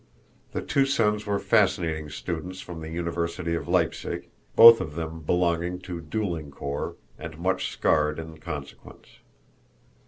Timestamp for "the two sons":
0.53-1.27